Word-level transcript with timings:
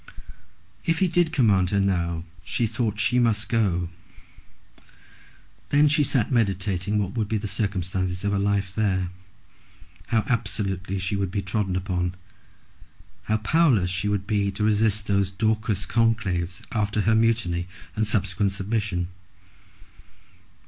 If 0.83 0.97
he 0.97 1.07
did 1.07 1.31
command 1.31 1.69
her 1.69 1.79
now 1.79 2.23
she 2.43 2.65
thought 2.65 2.95
that 2.95 3.01
she 3.01 3.19
must 3.19 3.49
go. 3.49 3.89
Then 5.69 5.87
she 5.87 6.03
sat 6.03 6.31
meditating 6.31 6.97
what 6.97 7.13
would 7.13 7.29
be 7.29 7.37
the 7.37 7.45
circumstances 7.47 8.23
of 8.23 8.31
her 8.31 8.39
life 8.39 8.73
there, 8.73 9.09
how 10.07 10.23
absolutely 10.27 10.97
she 10.97 11.15
would 11.15 11.29
be 11.29 11.43
trodden 11.43 11.75
upon; 11.75 12.15
how 13.25 13.37
powerless 13.37 13.91
she 13.91 14.07
would 14.09 14.25
be 14.25 14.49
to 14.53 14.63
resist 14.63 15.05
those 15.05 15.29
Dorcas 15.29 15.85
conclaves 15.85 16.63
after 16.71 17.01
her 17.01 17.13
mutiny 17.13 17.67
and 17.95 18.07
subsequent 18.07 18.53
submission! 18.53 19.09